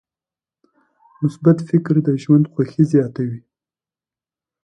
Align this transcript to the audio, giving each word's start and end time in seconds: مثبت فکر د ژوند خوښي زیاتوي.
مثبت 1.23 1.57
فکر 1.69 1.95
د 2.05 2.09
ژوند 2.21 2.45
خوښي 2.53 2.83
زیاتوي. 2.91 3.39